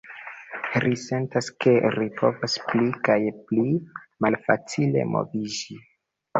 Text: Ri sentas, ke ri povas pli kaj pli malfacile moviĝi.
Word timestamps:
Ri 0.83 0.95
sentas, 1.01 1.49
ke 1.65 1.73
ri 1.97 2.07
povas 2.23 2.57
pli 2.71 2.83
kaj 3.11 3.19
pli 3.45 3.69
malfacile 4.27 5.09
moviĝi. 5.15 5.81